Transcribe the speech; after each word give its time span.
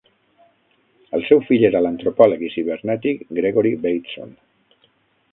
El 1.17 1.25
seu 1.25 1.41
fill 1.49 1.65
era 1.67 1.81
l'antropòleg 1.85 2.41
i 2.47 2.49
cibernètic 2.53 3.21
Gregory 3.41 3.75
Bateson. 3.85 4.33